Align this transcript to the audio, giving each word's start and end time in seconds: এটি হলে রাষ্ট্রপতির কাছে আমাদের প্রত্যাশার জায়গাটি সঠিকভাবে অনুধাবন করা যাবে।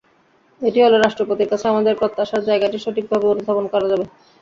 এটি 0.61 0.79
হলে 0.81 0.97
রাষ্ট্রপতির 0.99 1.51
কাছে 1.51 1.65
আমাদের 1.67 1.97
প্রত্যাশার 1.99 2.45
জায়গাটি 2.49 2.77
সঠিকভাবে 2.79 3.25
অনুধাবন 3.33 3.65
করা 3.73 3.87
যাবে। 3.91 4.05